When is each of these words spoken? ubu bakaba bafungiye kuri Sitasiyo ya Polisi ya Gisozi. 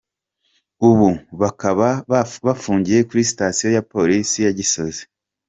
ubu 0.89 1.09
bakaba 1.41 1.87
bafungiye 2.45 2.99
kuri 3.07 3.27
Sitasiyo 3.31 3.67
ya 3.75 3.85
Polisi 3.93 4.37
ya 4.45 4.51
Gisozi. 4.57 5.03